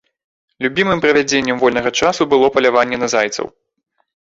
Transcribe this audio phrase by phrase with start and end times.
[0.65, 3.57] Любімым правядзеннем вольнага часу было паляванне на зайцаў.